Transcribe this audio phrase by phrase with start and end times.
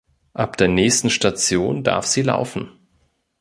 [0.33, 2.71] Ab der nächsten Station darf sie laufen.